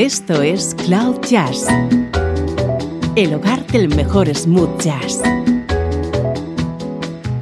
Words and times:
Esto 0.00 0.40
es 0.40 0.74
Cloud 0.86 1.20
Jazz, 1.28 1.66
el 3.16 3.34
hogar 3.34 3.66
del 3.66 3.94
mejor 3.94 4.34
smooth 4.34 4.80
jazz, 4.80 5.20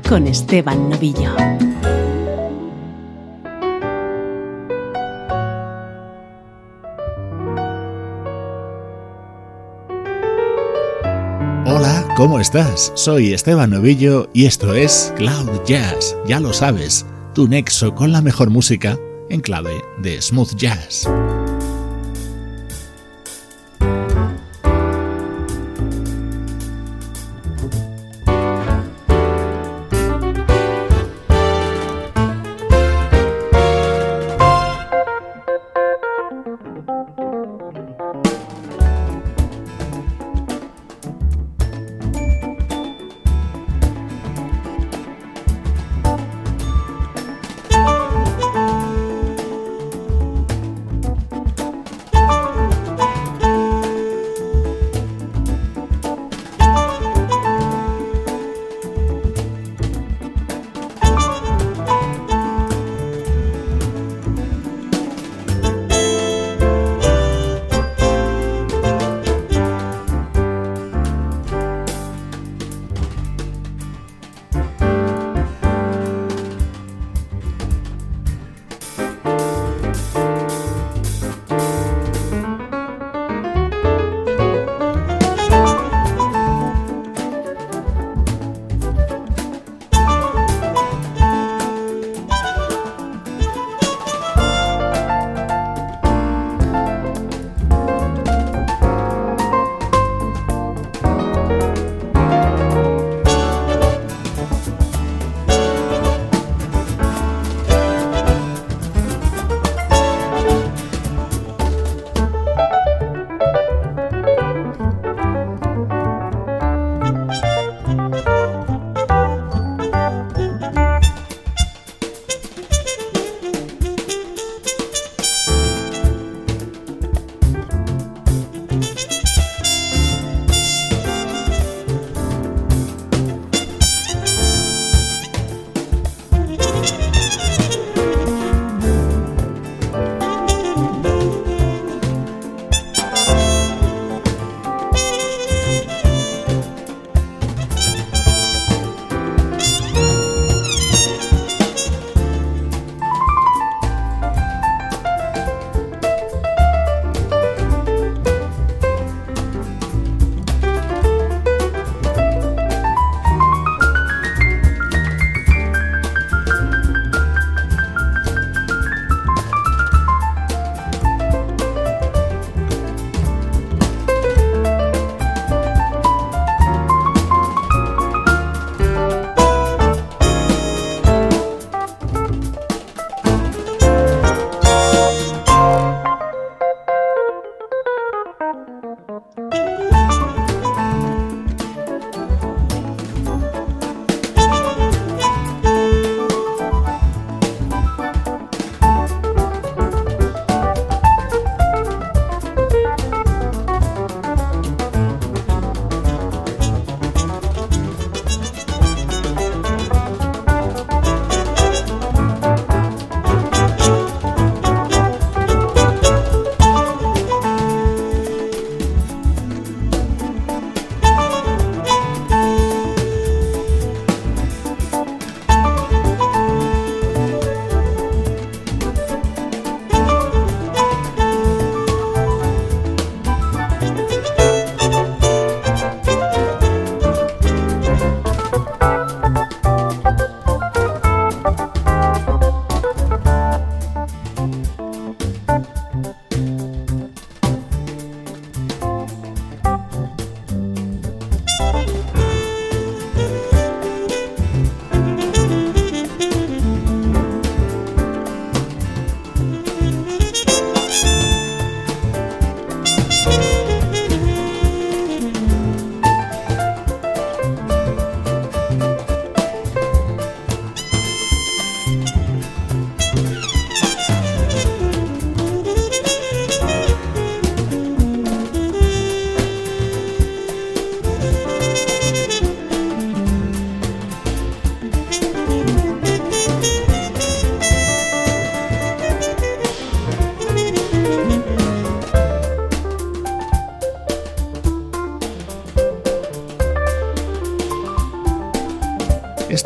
con 0.09 0.27
Esteban 0.27 0.91
Novillo. 0.91 1.37
Hola, 11.65 12.13
¿cómo 12.17 12.41
estás? 12.41 12.91
Soy 12.97 13.35
Esteban 13.35 13.71
Novillo 13.71 14.29
y 14.33 14.47
esto 14.47 14.75
es 14.75 15.15
Cloud 15.17 15.63
Jazz, 15.65 16.17
ya 16.27 16.41
lo 16.41 16.53
sabes, 16.53 17.07
tu 17.37 17.47
nexo 17.47 17.95
con 17.95 18.11
la 18.11 18.21
mejor 18.21 18.51
música 18.51 18.99
en 19.31 19.43
clave 19.43 19.81
de 20.03 20.21
smooth 20.21 20.57
jazz. 20.57 21.09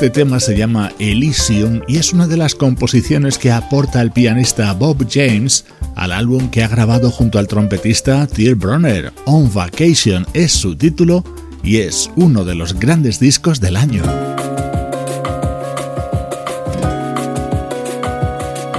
Este 0.02 0.22
tema 0.22 0.40
se 0.40 0.56
llama 0.56 0.90
Elysium 0.99 1.81
y 1.87 1.99
es 1.99 2.12
una 2.12 2.26
de 2.26 2.37
las 2.37 2.56
composiciones 2.56 3.38
que 3.38 3.52
aporta 3.52 4.02
el 4.02 4.10
pianista 4.10 4.72
Bob 4.72 5.06
James 5.08 5.64
al 5.94 6.10
álbum 6.10 6.50
que 6.50 6.64
ha 6.64 6.66
grabado 6.66 7.08
junto 7.12 7.38
al 7.38 7.46
trompetista 7.46 8.26
Till 8.26 8.56
Bronner. 8.56 9.12
On 9.26 9.49
Vacation 9.54 10.26
es 10.34 10.50
su 10.50 10.75
título 10.75 11.22
y 11.62 11.76
es 11.76 12.10
uno 12.16 12.44
de 12.44 12.56
los 12.56 12.75
grandes 12.81 13.20
discos 13.20 13.60
del 13.60 13.76
año. 13.76 14.02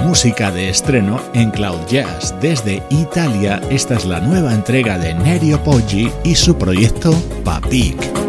Música 0.02 0.50
de 0.50 0.68
estreno 0.68 1.22
en 1.32 1.50
Cloud 1.52 1.86
Jazz. 1.88 2.34
Desde 2.42 2.82
Italia, 2.90 3.62
esta 3.70 3.94
es 3.94 4.04
la 4.04 4.20
nueva 4.20 4.52
entrega 4.52 4.98
de 4.98 5.14
Nerio 5.14 5.64
Poggi 5.64 6.10
y 6.22 6.34
su 6.34 6.58
proyecto 6.58 7.14
Papik. 7.44 8.23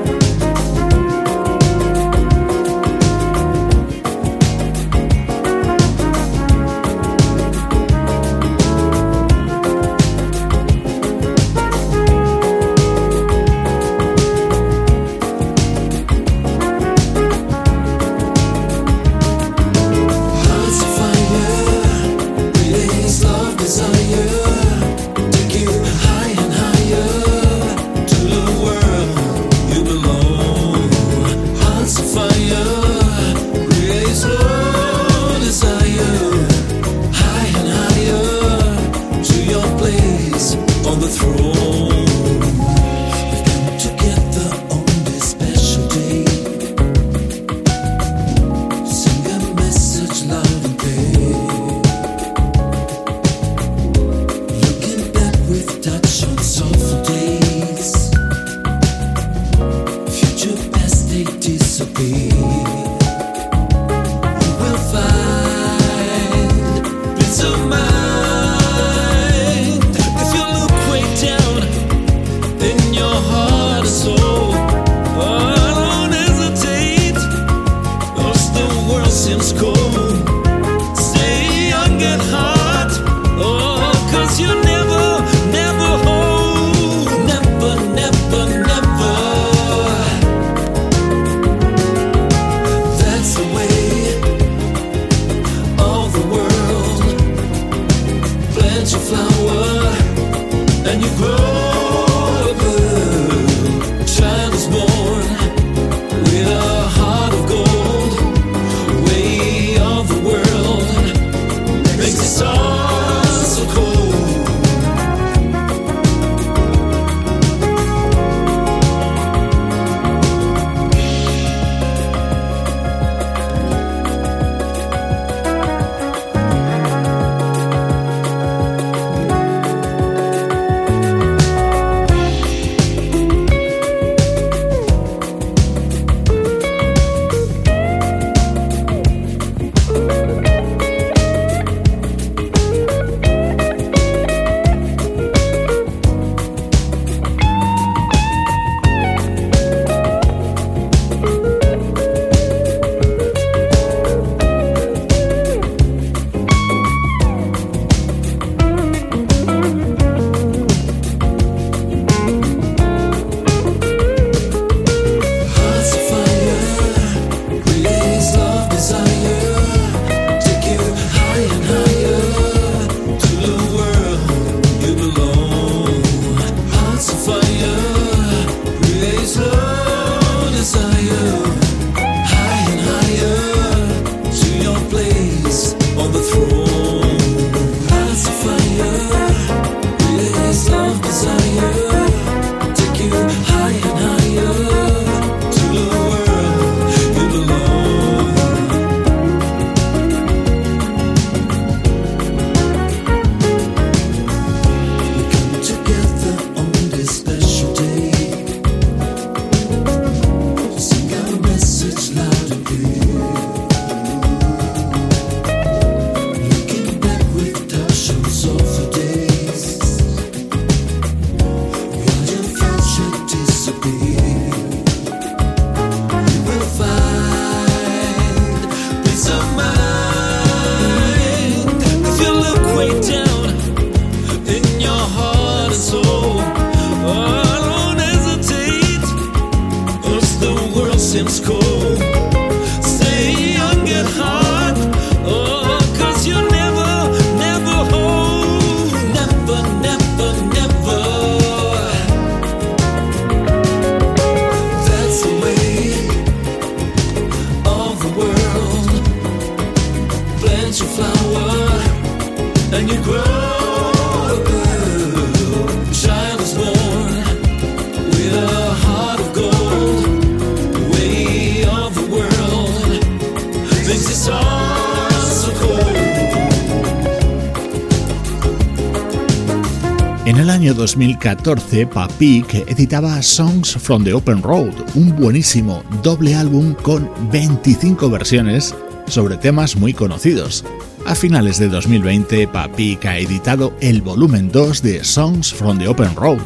2014, 281.25 281.87
Papik 281.87 282.53
editaba 282.67 283.19
Songs 283.23 283.75
from 283.79 284.03
the 284.03 284.13
Open 284.13 284.43
Road, 284.43 284.73
un 284.93 285.15
buenísimo 285.15 285.83
doble 286.03 286.35
álbum 286.35 286.75
con 286.75 287.09
25 287.31 288.11
versiones 288.11 288.75
sobre 289.07 289.35
temas 289.35 289.75
muy 289.75 289.91
conocidos. 289.91 290.63
A 291.07 291.15
finales 291.15 291.57
de 291.57 291.67
2020, 291.67 292.47
Papik 292.47 293.05
ha 293.05 293.17
editado 293.17 293.73
el 293.81 294.03
volumen 294.03 294.51
2 294.51 294.83
de 294.83 295.03
Songs 295.03 295.51
from 295.51 295.79
the 295.79 295.87
Open 295.87 296.15
Road. 296.15 296.43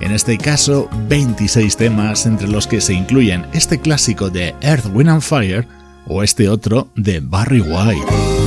En 0.00 0.12
este 0.12 0.38
caso, 0.38 0.88
26 1.08 1.76
temas 1.76 2.24
entre 2.24 2.46
los 2.46 2.68
que 2.68 2.80
se 2.80 2.94
incluyen 2.94 3.44
este 3.52 3.80
clásico 3.80 4.30
de 4.30 4.54
Earth, 4.60 4.86
Wind 4.94 5.10
and 5.10 5.22
Fire 5.22 5.66
o 6.06 6.22
este 6.22 6.48
otro 6.48 6.86
de 6.94 7.18
Barry 7.18 7.60
White. 7.60 8.41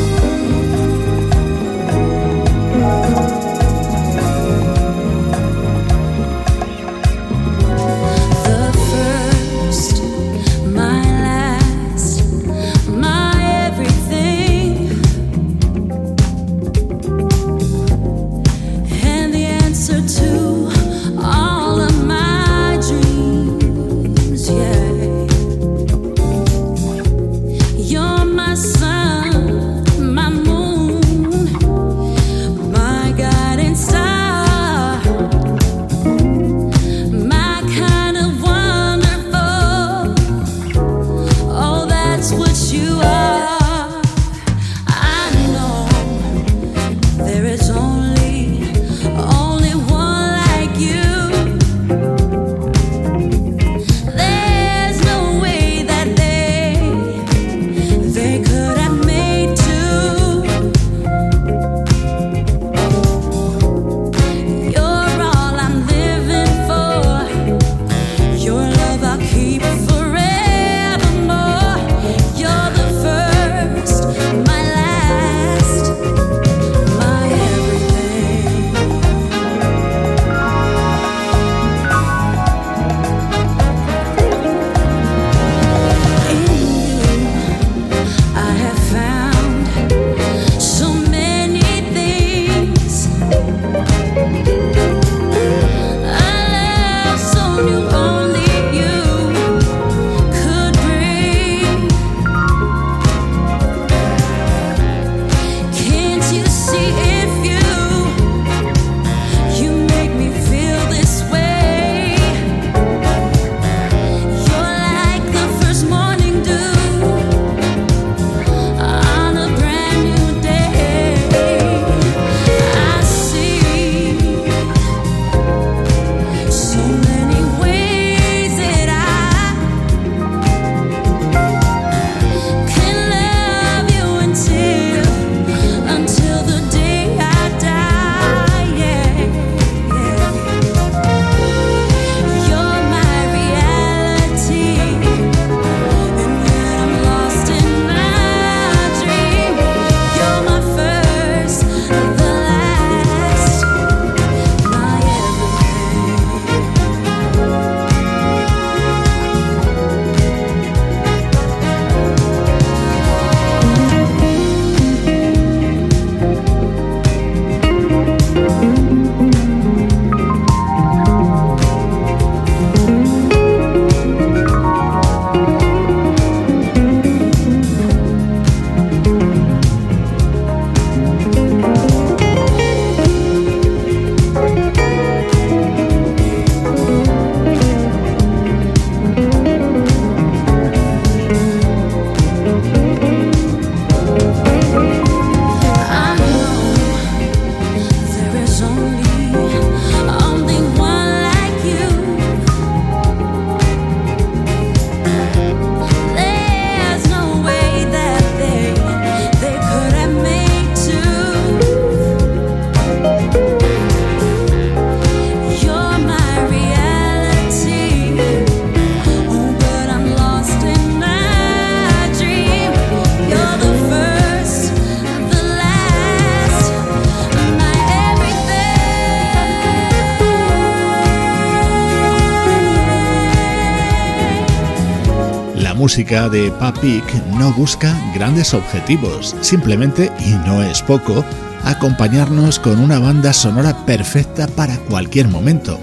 Música 235.85 236.29
de 236.29 236.49
Papik 236.49 237.13
no 237.37 237.53
busca 237.53 237.95
grandes 238.15 238.55
objetivos, 238.55 239.35
simplemente, 239.41 240.11
y 240.19 240.31
no 240.47 240.63
es 240.63 240.81
poco, 240.81 241.23
acompañarnos 241.63 242.57
con 242.57 242.79
una 242.79 242.97
banda 242.97 243.33
sonora 243.33 243.85
perfecta 243.85 244.47
para 244.47 244.77
cualquier 244.77 245.27
momento. 245.27 245.79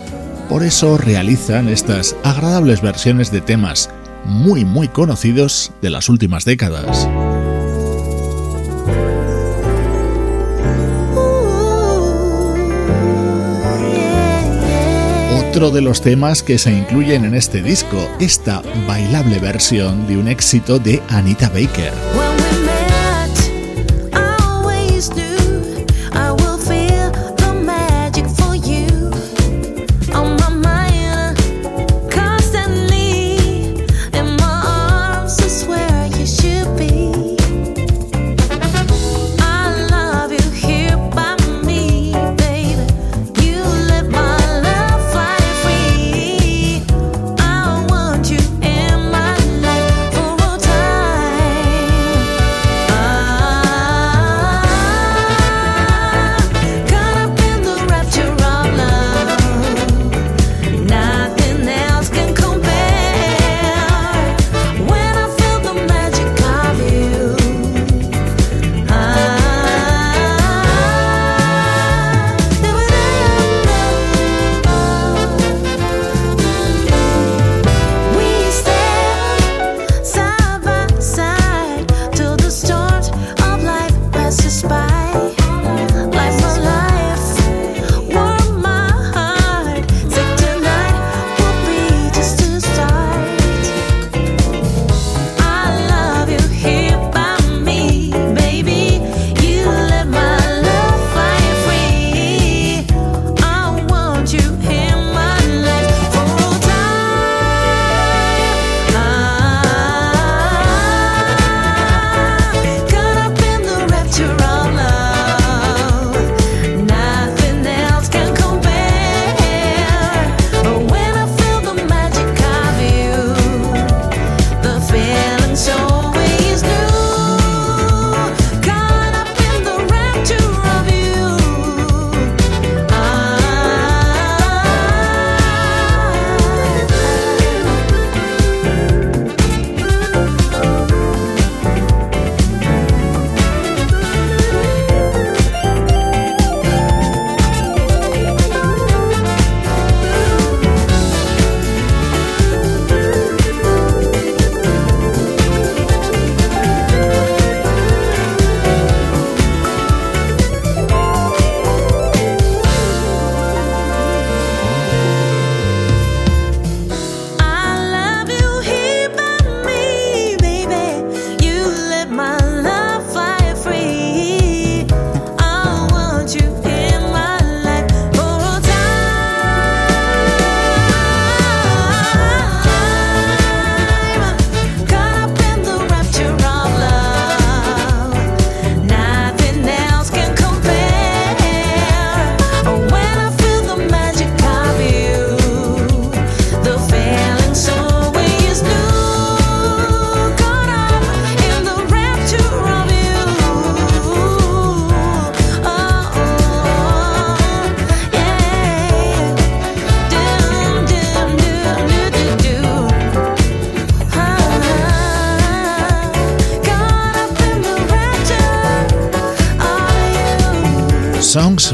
Por 0.49 0.65
eso 0.65 0.99
realizan 0.99 1.69
estas 1.69 2.17
agradables 2.25 2.83
versiones 2.83 3.31
de 3.31 3.43
temas 3.43 3.91
muy 4.25 4.65
muy 4.65 4.89
conocidos 4.89 5.71
de 5.81 5.91
las 5.91 6.09
últimas 6.09 6.45
décadas. 6.45 7.09
Otro 15.53 15.71
de 15.71 15.83
los 15.83 16.01
temas 16.01 16.43
que 16.43 16.57
se 16.57 16.73
incluyen 16.73 17.27
en 17.27 17.35
este 17.35 17.61
disco, 17.61 18.09
esta 18.19 18.63
bailable 18.87 19.39
versión 19.39 20.07
de 20.07 20.17
un 20.17 20.27
éxito 20.27 20.79
de 20.79 21.03
Anita 21.11 21.51
Baker. 21.51 22.32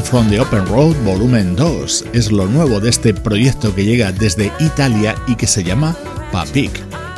From 0.09 0.27
the 0.27 0.39
Open 0.39 0.65
Road 0.65 0.95
Volumen 1.03 1.55
2 1.55 2.05
es 2.13 2.31
lo 2.31 2.47
nuevo 2.47 2.79
de 2.79 2.89
este 2.89 3.13
proyecto 3.13 3.75
que 3.75 3.85
llega 3.85 4.11
desde 4.11 4.51
Italia 4.59 5.15
y 5.27 5.35
que 5.35 5.45
se 5.45 5.63
llama 5.63 5.95
Papik. 6.31 6.71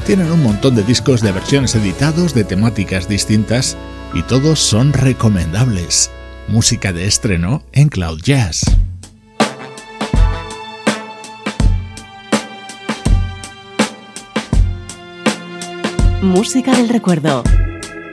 Tienen 0.06 0.30
un 0.30 0.43
montón 0.43 0.75
de 0.75 0.84
discos 0.84 1.21
de 1.21 1.32
versiones 1.32 1.73
editados 1.75 2.34
de 2.34 2.43
temáticas 2.43 3.08
distintas 3.08 3.77
y 4.13 4.23
todos 4.23 4.60
son 4.60 4.91
recomendables. 4.91 6.12
Música 6.49 6.91
de 6.91 7.06
estreno 7.06 7.63
en 7.71 7.88
Cloud 7.88 8.19
Jazz. 8.21 8.63
Música 16.21 16.75
del 16.75 16.89
recuerdo 16.89 17.43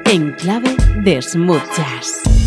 en 0.05 0.33
clave 0.35 0.77
de 1.03 1.21
smooth 1.21 1.63
jazz. 1.77 2.38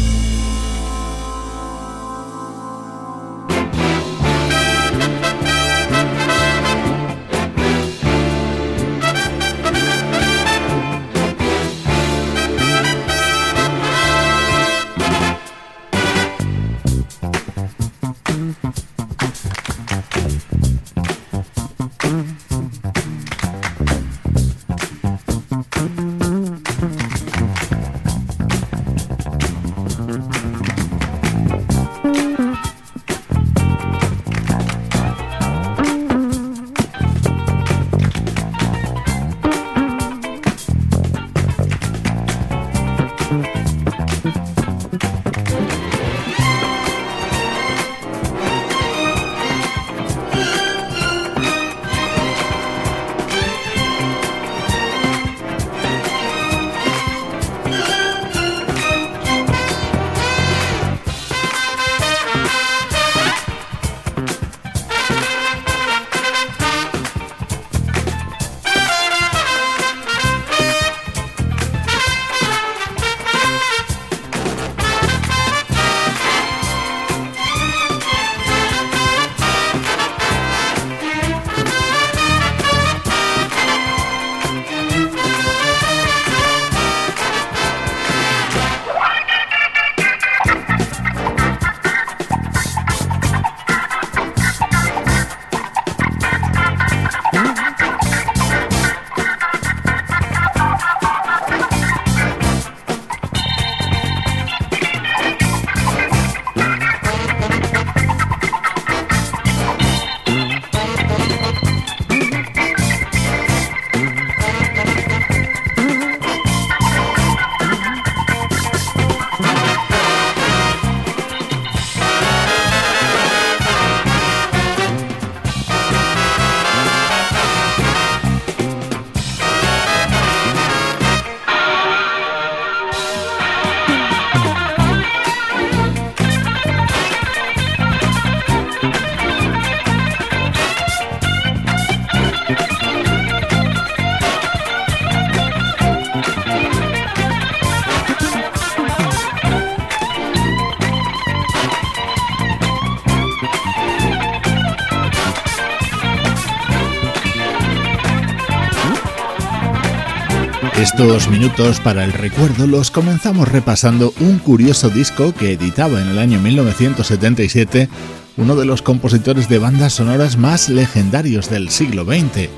Estos 161.02 161.30
minutos 161.30 161.80
para 161.80 162.06
el 162.06 162.14
recuerdo 162.14 162.68
los 162.68 162.92
comenzamos 162.92 163.48
repasando 163.48 164.14
un 164.20 164.38
curioso 164.38 164.92
disco 164.92 165.34
que 165.34 165.54
editaba 165.54 166.00
en 166.00 166.10
el 166.10 166.20
año 166.20 166.40
1977 166.40 167.90
uno 168.38 168.56
de 168.56 168.66
los 168.66 168.84
compositores 168.84 169.50
de 169.50 169.58
bandas 169.58 169.94
sonoras 169.94 170.38
más 170.38 170.70
legendarios 170.70 171.50
del 171.50 171.70
siglo 171.70 172.06
XX. 172.06 172.50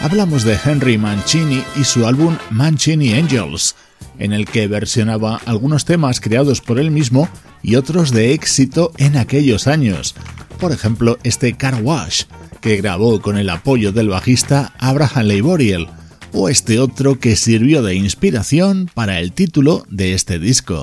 Hablamos 0.00 0.44
de 0.44 0.58
Henry 0.64 0.96
Mancini 0.96 1.62
y 1.76 1.84
su 1.84 2.06
álbum 2.06 2.38
Mancini 2.48 3.12
Angels, 3.12 3.76
en 4.18 4.32
el 4.32 4.46
que 4.46 4.66
versionaba 4.66 5.38
algunos 5.44 5.84
temas 5.84 6.22
creados 6.22 6.62
por 6.62 6.78
él 6.78 6.90
mismo 6.90 7.28
y 7.62 7.74
otros 7.74 8.12
de 8.12 8.32
éxito 8.32 8.92
en 8.96 9.18
aquellos 9.18 9.66
años. 9.66 10.14
Por 10.58 10.72
ejemplo, 10.72 11.18
este 11.22 11.52
Car 11.52 11.82
Wash, 11.82 12.22
que 12.62 12.78
grabó 12.78 13.20
con 13.20 13.36
el 13.36 13.50
apoyo 13.50 13.92
del 13.92 14.08
bajista 14.08 14.72
Abraham 14.78 15.26
Leiboriel 15.26 15.99
o 16.32 16.48
este 16.48 16.78
otro 16.78 17.18
que 17.18 17.36
sirvió 17.36 17.82
de 17.82 17.94
inspiración 17.94 18.90
para 18.94 19.20
el 19.20 19.32
título 19.32 19.84
de 19.88 20.14
este 20.14 20.38
disco. 20.38 20.82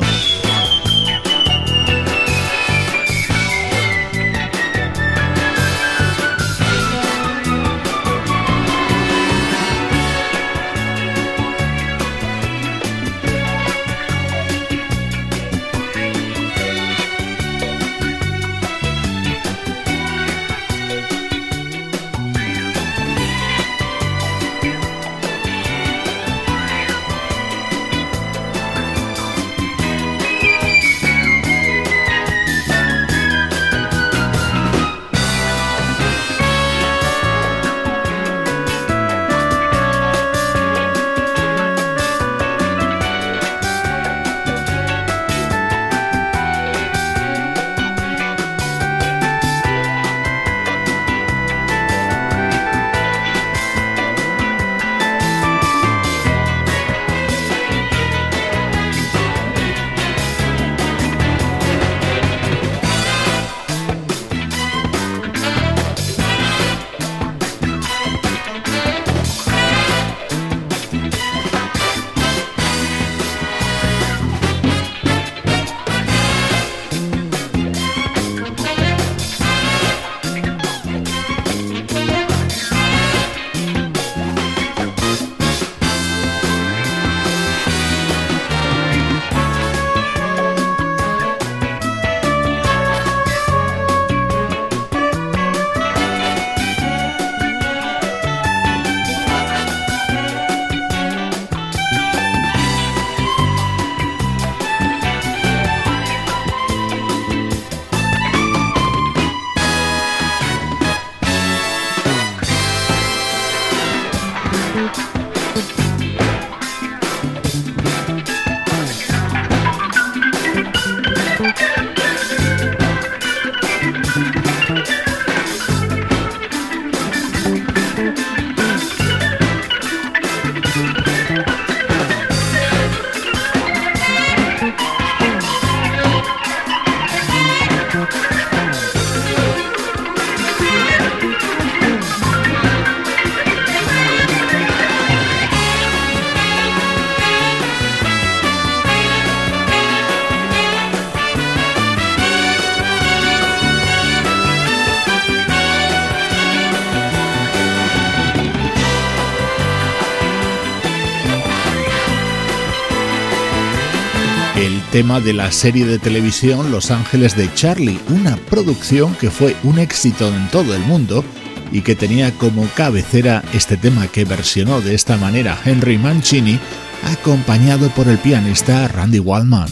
Tema 164.98 165.22
de 165.22 165.32
la 165.32 165.52
serie 165.52 165.86
de 165.86 166.00
televisión 166.00 166.72
Los 166.72 166.90
Ángeles 166.90 167.38
de 167.38 167.54
Charlie, 167.54 168.00
una 168.10 168.36
producción 168.36 169.14
que 169.14 169.30
fue 169.30 169.56
un 169.62 169.78
éxito 169.78 170.28
en 170.28 170.48
todo 170.48 170.74
el 170.74 170.82
mundo 170.82 171.24
y 171.72 171.82
que 171.82 171.94
tenía 171.94 172.32
como 172.32 172.68
cabecera 172.76 173.44
este 173.54 173.78
tema 173.78 174.08
que 174.08 174.26
versionó 174.26 174.82
de 174.82 174.96
esta 174.96 175.16
manera 175.16 175.56
Henry 175.64 176.00
Mancini, 176.00 176.60
acompañado 177.04 177.90
por 177.90 178.08
el 178.08 178.18
pianista 178.18 178.88
Randy 178.88 179.20
Waldman. 179.20 179.70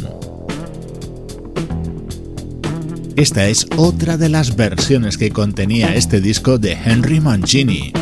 Esta 3.16 3.48
es 3.48 3.66
otra 3.78 4.18
de 4.18 4.30
las 4.30 4.56
versiones 4.56 5.18
que 5.18 5.32
contenía 5.32 5.96
este 5.96 6.22
disco 6.22 6.60
de 6.60 6.74
Henry 6.74 7.20
Mancini. 7.20 7.94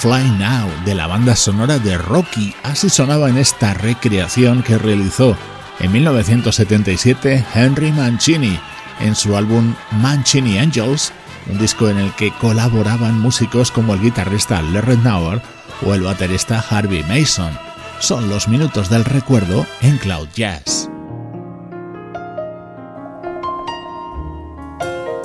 Fly 0.00 0.30
Now 0.38 0.66
de 0.86 0.94
la 0.94 1.06
banda 1.06 1.36
sonora 1.36 1.78
de 1.78 1.98
Rocky. 1.98 2.54
Así 2.62 2.88
sonaba 2.88 3.28
en 3.28 3.36
esta 3.36 3.74
recreación 3.74 4.62
que 4.62 4.78
realizó 4.78 5.36
en 5.78 5.92
1977 5.92 7.44
Henry 7.54 7.92
Mancini 7.92 8.58
en 9.00 9.14
su 9.14 9.36
álbum 9.36 9.74
Mancini 9.90 10.56
Angels, 10.56 11.12
un 11.50 11.58
disco 11.58 11.90
en 11.90 11.98
el 11.98 12.14
que 12.14 12.32
colaboraban 12.32 13.20
músicos 13.20 13.70
como 13.70 13.92
el 13.92 14.00
guitarrista 14.00 14.62
Larry 14.62 14.96
Nauer 14.96 15.42
o 15.84 15.92
el 15.92 16.00
baterista 16.00 16.64
Harvey 16.70 17.04
Mason. 17.04 17.52
Son 17.98 18.30
los 18.30 18.48
minutos 18.48 18.88
del 18.88 19.04
recuerdo 19.04 19.66
en 19.82 19.98
Cloud 19.98 20.28
Jazz. 20.34 20.79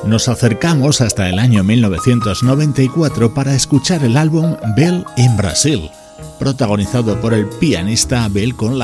Nos 0.05 0.27
acercamos 0.27 1.01
hasta 1.01 1.27
el 1.29 1.39
año 1.39 1.63
1994 1.63 3.33
para 3.33 3.55
escuchar 3.55 4.03
el 4.03 4.17
álbum 4.17 4.55
Bell 4.75 5.03
in 5.17 5.35
Brasil, 5.35 5.89
protagonizado 6.37 7.19
por 7.19 7.33
el 7.33 7.47
pianista 7.47 8.27
Bell 8.29 8.55
con 8.55 8.77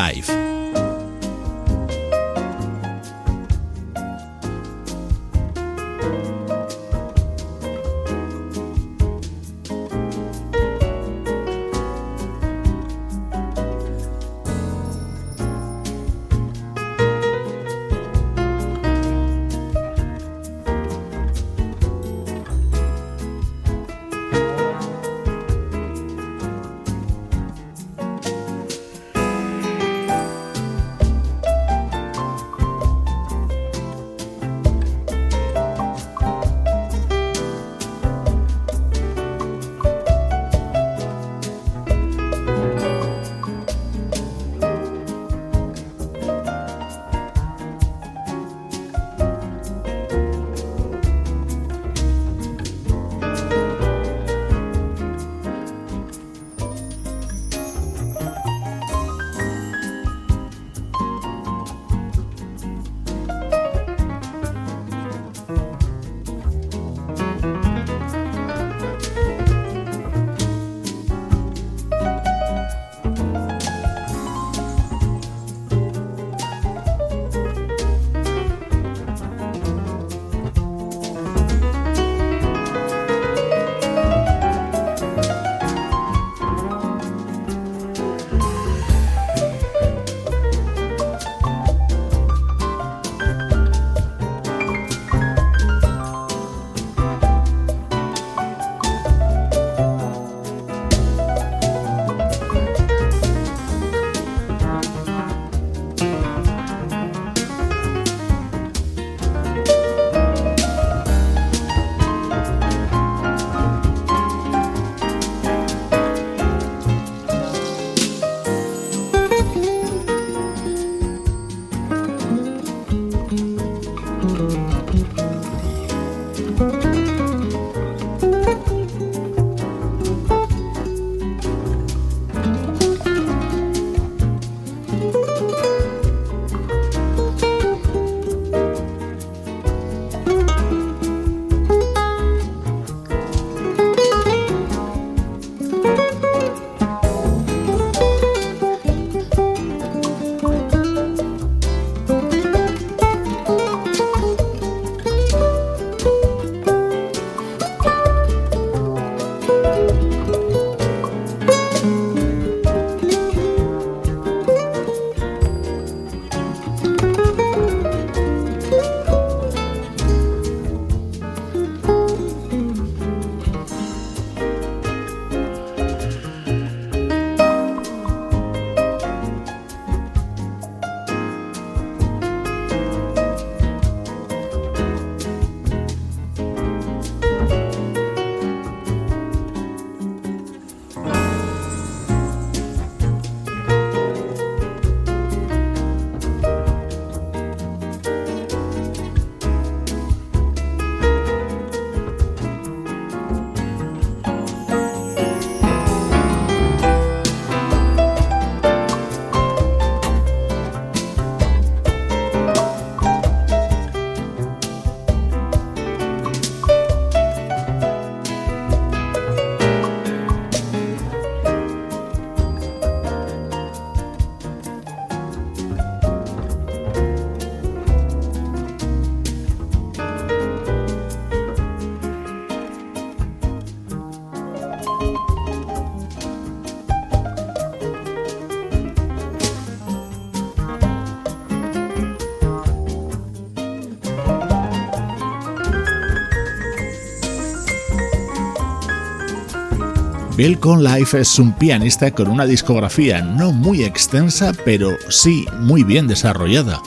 Bill 250.42 250.58
Conlife 250.58 251.20
es 251.20 251.38
un 251.38 251.54
pianista 251.54 252.10
con 252.10 252.28
una 252.28 252.48
discografía 252.48 253.22
no 253.22 253.52
muy 253.52 253.84
extensa, 253.84 254.54
pero 254.66 254.90
sí 255.08 255.46
muy 255.60 255.84
bien 255.84 256.08
desarrollada. 256.08 256.82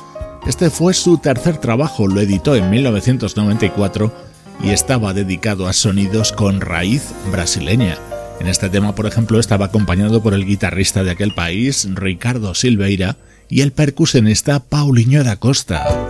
Este 0.44 0.70
fue 0.70 0.92
su 0.92 1.18
tercer 1.18 1.58
trabajo, 1.58 2.08
lo 2.08 2.20
editó 2.20 2.56
en 2.56 2.68
1994 2.68 4.12
y 4.60 4.70
estaba 4.70 5.14
dedicado 5.14 5.68
a 5.68 5.72
sonidos 5.72 6.32
con 6.32 6.60
raíz 6.60 7.12
brasileña. 7.30 7.96
En 8.40 8.48
este 8.48 8.68
tema, 8.70 8.96
por 8.96 9.06
ejemplo, 9.06 9.38
estaba 9.38 9.66
acompañado 9.66 10.20
por 10.20 10.34
el 10.34 10.44
guitarrista 10.44 11.04
de 11.04 11.12
aquel 11.12 11.32
país, 11.32 11.86
Ricardo 11.94 12.56
Silveira, 12.56 13.18
y 13.48 13.60
el 13.60 13.70
percusionista 13.70 14.58
Paulinho 14.58 15.22
da 15.22 15.36
Costa. 15.36 16.03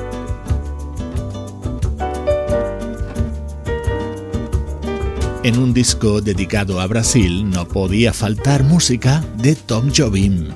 En 5.44 5.58
un 5.58 5.74
disco 5.74 6.22
dedicado 6.22 6.80
a 6.80 6.86
Brasil 6.86 7.50
no 7.50 7.68
podía 7.68 8.14
faltar 8.14 8.64
música 8.64 9.22
de 9.36 9.54
Tom 9.54 9.92
Jobim. 9.94 10.48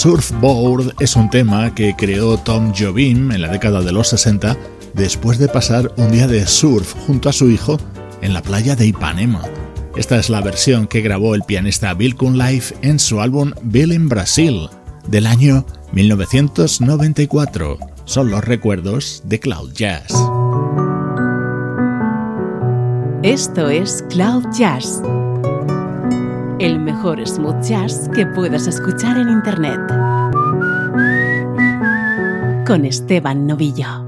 Surfboard 0.00 0.94
es 0.98 1.14
un 1.14 1.28
tema 1.28 1.74
que 1.74 1.94
creó 1.94 2.38
Tom 2.38 2.72
Jobim 2.74 3.32
en 3.32 3.42
la 3.42 3.48
década 3.48 3.82
de 3.82 3.92
los 3.92 4.08
60 4.08 4.56
después 4.94 5.38
de 5.38 5.46
pasar 5.46 5.92
un 5.98 6.10
día 6.10 6.26
de 6.26 6.46
surf 6.46 6.94
junto 7.06 7.28
a 7.28 7.34
su 7.34 7.50
hijo 7.50 7.76
en 8.22 8.32
la 8.32 8.40
playa 8.40 8.74
de 8.74 8.86
Ipanema. 8.86 9.42
Esta 9.96 10.18
es 10.18 10.30
la 10.30 10.40
versión 10.40 10.86
que 10.86 11.02
grabó 11.02 11.34
el 11.34 11.42
pianista 11.42 11.92
Bill 11.92 12.16
Life 12.32 12.74
en 12.80 12.98
su 12.98 13.20
álbum 13.20 13.52
Bill 13.60 13.92
in 13.92 14.08
Brasil 14.08 14.70
del 15.06 15.26
año 15.26 15.66
1994. 15.92 17.76
Son 18.06 18.30
los 18.30 18.42
recuerdos 18.42 19.22
de 19.26 19.38
Cloud 19.38 19.74
Jazz. 19.74 20.14
Esto 23.22 23.68
es 23.68 24.02
Cloud 24.08 24.46
Jazz, 24.58 25.02
el 26.60 26.78
mejor 26.78 27.26
smooth 27.26 27.62
jazz 27.62 28.10
que 28.14 28.26
puedas 28.26 28.66
escuchar 28.66 29.16
en 29.16 29.30
Internet. 29.30 29.80
Con 32.66 32.84
Esteban 32.84 33.46
Novillo. 33.46 33.99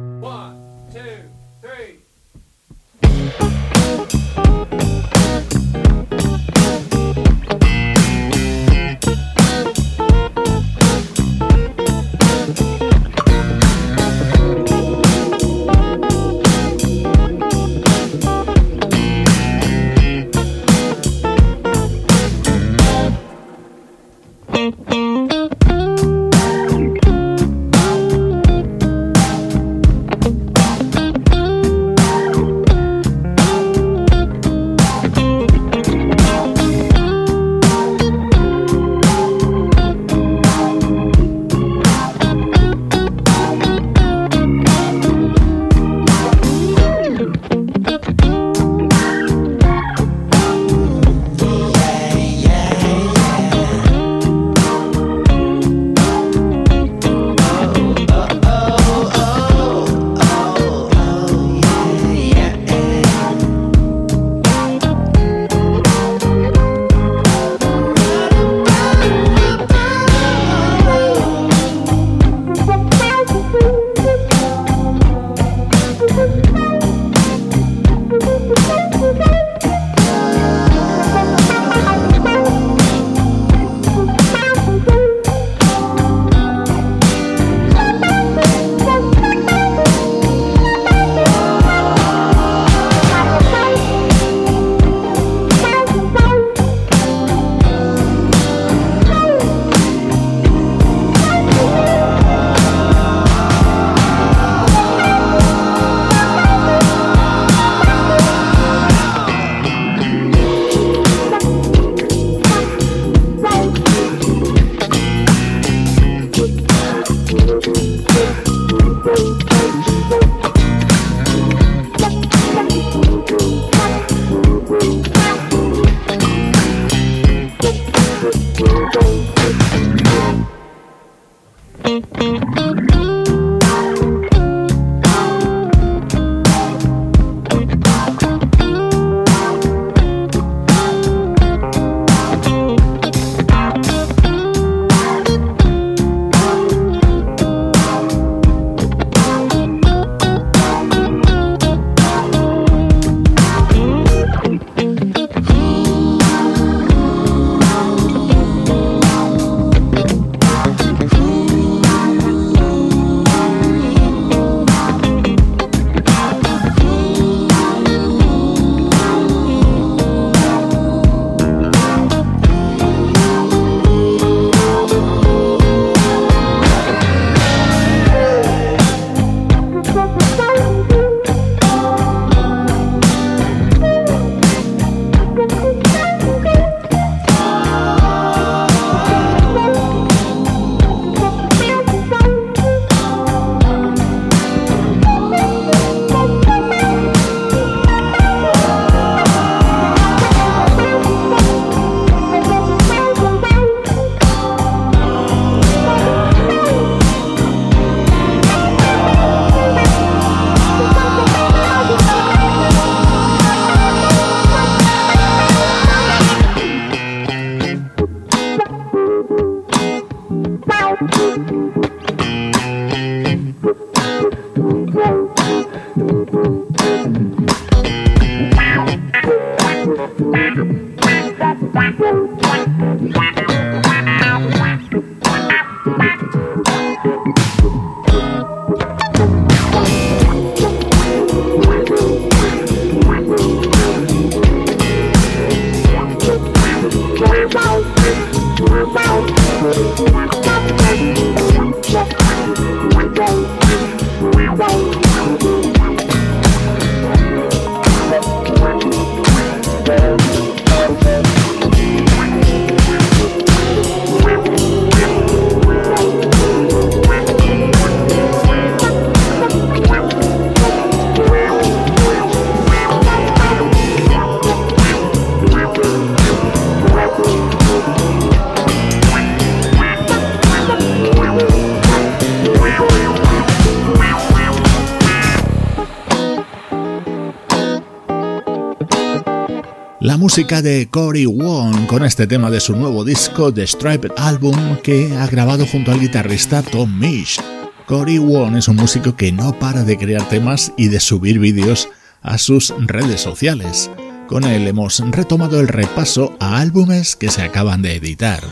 Música 290.22 290.62
de 290.62 290.86
Cory 290.88 291.26
Wong 291.26 291.88
con 291.88 292.04
este 292.04 292.28
tema 292.28 292.48
de 292.48 292.60
su 292.60 292.76
nuevo 292.76 293.04
disco 293.04 293.52
The 293.52 293.66
Striped 293.66 294.12
Album 294.16 294.76
que 294.76 295.16
ha 295.16 295.26
grabado 295.26 295.66
junto 295.66 295.90
al 295.90 295.98
guitarrista 295.98 296.62
Tom 296.62 296.96
Misch. 296.96 297.40
Cory 297.88 298.18
Wong 298.18 298.56
es 298.56 298.68
un 298.68 298.76
músico 298.76 299.16
que 299.16 299.32
no 299.32 299.58
para 299.58 299.82
de 299.82 299.98
crear 299.98 300.28
temas 300.28 300.72
y 300.76 300.86
de 300.86 301.00
subir 301.00 301.40
vídeos 301.40 301.88
a 302.22 302.38
sus 302.38 302.72
redes 302.86 303.20
sociales. 303.20 303.90
Con 304.28 304.44
él 304.44 304.68
hemos 304.68 305.00
retomado 305.10 305.58
el 305.58 305.66
repaso 305.66 306.36
a 306.38 306.60
álbumes 306.60 307.16
que 307.16 307.28
se 307.28 307.42
acaban 307.42 307.82
de 307.82 307.96
editar. 307.96 308.44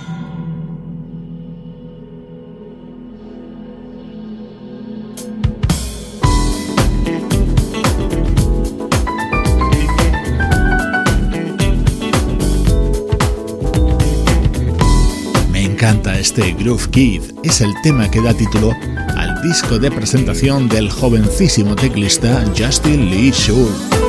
Este 16.30 16.52
Groove 16.52 16.88
Kid 16.90 17.22
es 17.42 17.60
el 17.60 17.72
tema 17.82 18.08
que 18.08 18.22
da 18.22 18.32
título 18.32 18.72
al 19.16 19.42
disco 19.42 19.80
de 19.80 19.90
presentación 19.90 20.68
del 20.68 20.88
jovencísimo 20.88 21.74
teclista 21.74 22.44
Justin 22.56 23.10
Lee 23.10 23.32
Schultz. 23.32 23.99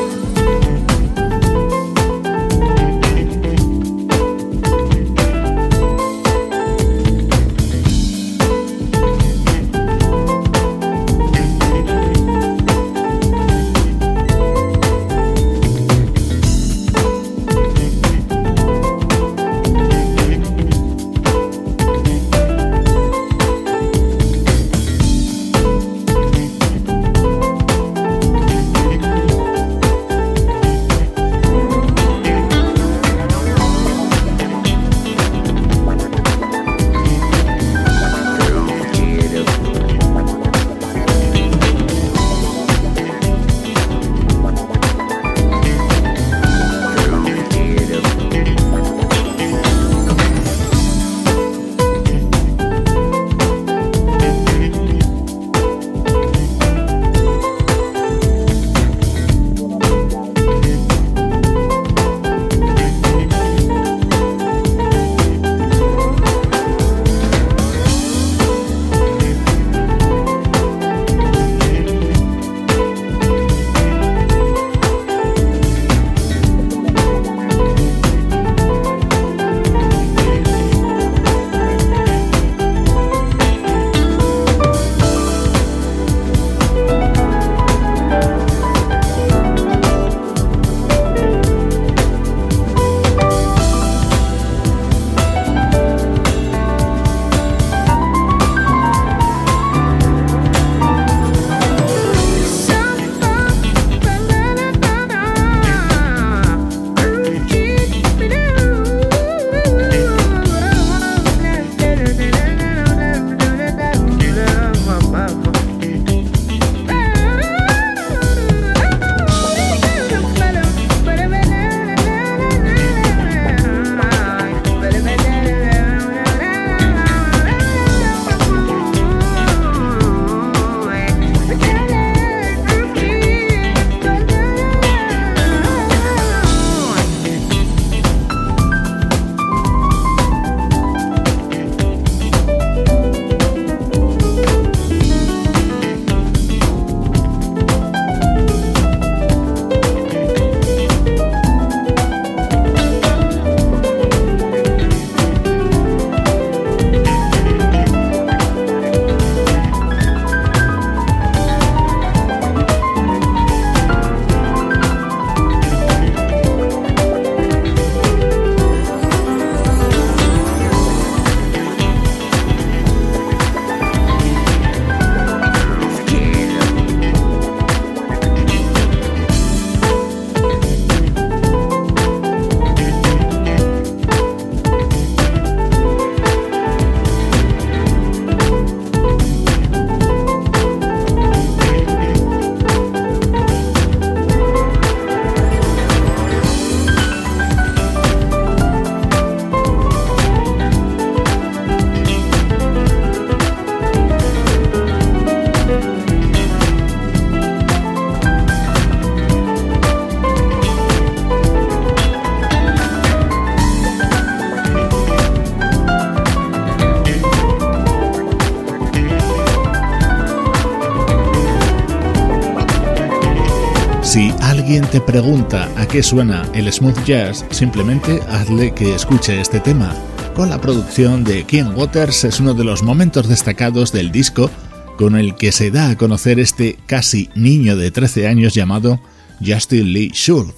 Te 224.92 225.00
pregunta 225.00 225.72
a 225.78 225.88
qué 225.88 226.04
suena 226.04 226.46
el 226.54 226.72
smooth 226.72 227.06
jazz, 227.06 227.46
simplemente 227.50 228.20
hazle 228.28 228.74
que 228.74 228.94
escuche 228.94 229.40
este 229.40 229.62
tema. 229.62 229.96
Con 230.36 230.50
la 230.50 230.60
producción 230.60 231.24
de 231.24 231.46
Ken 231.46 231.74
Waters 231.74 232.26
es 232.26 232.42
uno 232.42 232.54
de 232.54 232.66
los 232.66 232.84
momentos 232.84 233.30
destacados 233.30 233.94
del 233.94 234.12
disco 234.12 234.52
con 234.98 235.16
el 235.16 235.36
que 235.36 235.54
se 235.54 235.72
da 235.72 235.92
a 235.92 235.98
conocer 235.98 236.42
este 236.42 236.78
casi 236.88 237.30
niño 237.36 237.78
de 237.78 237.90
13 237.90 238.28
años 238.28 238.54
llamado 238.54 239.00
Justin 239.40 239.94
Lee 239.94 240.12
Schultz. 240.14 240.56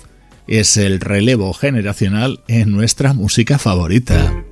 Es 0.47 0.77
el 0.77 0.99
relevo 0.99 1.53
generacional 1.53 2.41
en 2.47 2.71
nuestra 2.71 3.13
música 3.13 3.59
favorita. 3.59 4.42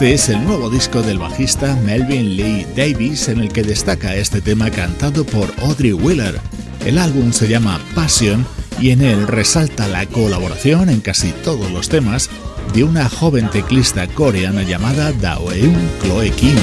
Este 0.00 0.14
es 0.14 0.28
el 0.30 0.44
nuevo 0.46 0.70
disco 0.70 1.02
del 1.02 1.18
bajista 1.18 1.76
Melvin 1.84 2.34
Lee 2.34 2.66
Davis 2.74 3.28
en 3.28 3.38
el 3.38 3.52
que 3.52 3.62
destaca 3.62 4.16
este 4.16 4.40
tema 4.40 4.70
cantado 4.70 5.26
por 5.26 5.52
Audrey 5.60 5.92
Wheeler. 5.92 6.40
El 6.86 6.96
álbum 6.96 7.34
se 7.34 7.48
llama 7.48 7.78
Passion 7.94 8.46
y 8.80 8.92
en 8.92 9.02
él 9.02 9.26
resalta 9.26 9.88
la 9.88 10.06
colaboración 10.06 10.88
en 10.88 11.00
casi 11.00 11.32
todos 11.44 11.70
los 11.70 11.90
temas 11.90 12.30
de 12.72 12.82
una 12.82 13.10
joven 13.10 13.50
teclista 13.50 14.06
coreana 14.06 14.62
llamada 14.62 15.12
Daeun 15.12 15.76
Chloe 16.00 16.30
Kim. 16.30 16.56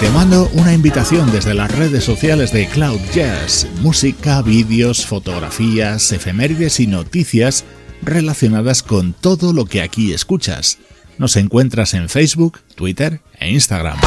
Te 0.00 0.10
mando 0.10 0.50
una 0.54 0.72
invitación 0.72 1.30
desde 1.30 1.54
las 1.54 1.70
redes 1.70 2.02
sociales 2.02 2.50
de 2.50 2.66
Cloud 2.66 2.98
Jazz, 3.14 3.68
música, 3.80 4.42
vídeos, 4.42 5.06
fotografías, 5.06 6.10
efemérides 6.10 6.80
y 6.80 6.88
noticias 6.88 7.64
relacionadas 8.06 8.82
con 8.82 9.12
todo 9.12 9.52
lo 9.52 9.66
que 9.66 9.82
aquí 9.82 10.12
escuchas. 10.12 10.78
Nos 11.18 11.36
encuentras 11.36 11.92
en 11.94 12.08
Facebook, 12.08 12.60
Twitter 12.74 13.20
e 13.38 13.50
Instagram. 13.50 13.98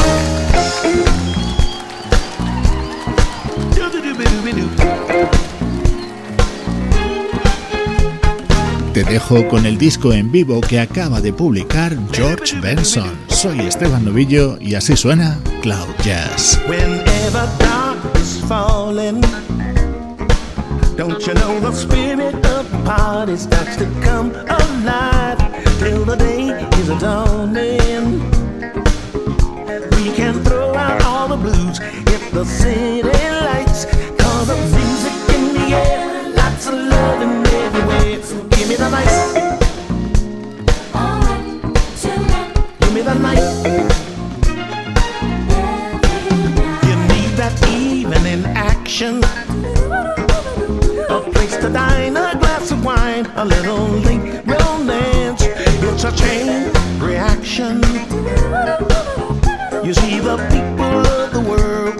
Te 8.92 9.04
dejo 9.04 9.46
con 9.48 9.66
el 9.66 9.78
disco 9.78 10.12
en 10.12 10.32
vivo 10.32 10.60
que 10.60 10.80
acaba 10.80 11.20
de 11.20 11.32
publicar 11.32 11.96
George 12.12 12.58
Benson. 12.60 13.10
Soy 13.28 13.60
Esteban 13.60 14.04
Novillo 14.04 14.58
y 14.60 14.74
así 14.74 14.96
suena 14.96 15.38
Cloud 15.62 15.94
Jazz. 16.02 16.60
party 22.96 23.36
starts 23.36 23.76
to 23.76 23.84
come 24.02 24.30
alive 24.58 25.38
till 25.78 26.04
the 26.04 26.16
day 26.16 26.46
is 26.80 26.88
a 26.88 26.98
dawning. 26.98 28.06
We 29.96 30.06
can 30.18 30.34
throw 30.42 30.74
out 30.74 31.00
all 31.04 31.28
the 31.28 31.36
blues 31.36 31.78
if 32.16 32.22
the 32.32 32.44
city 32.44 33.20
lights 33.46 33.84
cause 34.20 34.48
the 34.48 34.58
music 34.74 35.16
in 35.36 35.42
the 35.58 35.66
air, 35.86 36.32
lots 36.40 36.66
of 36.66 36.74
love 36.74 37.22
in 37.22 37.32
every 37.62 37.84
way. 37.90 38.22
So 38.22 38.36
give 38.54 38.68
me 38.68 38.74
the 38.74 38.90
lights. 38.96 39.18
Give 42.80 42.92
me 42.96 43.02
the 43.02 43.14
night. 43.14 43.46
A 51.10 51.20
place 51.32 51.56
to 51.56 51.68
dine, 51.68 52.16
a 52.16 52.39
glass 52.60 52.72
of 52.72 52.84
wine, 52.84 53.26
a 53.36 53.44
little 53.44 53.86
link 54.06 54.46
romance. 54.46 55.42
It's 55.42 56.04
a 56.04 56.12
chain 56.12 56.72
reaction. 56.98 57.80
You 59.84 59.94
see, 59.94 60.20
the 60.20 60.36
people 60.50 61.06
of 61.06 61.32
the 61.32 61.40
world 61.40 61.99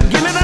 said, 0.00 0.10
give 0.10 0.22
me 0.24 0.35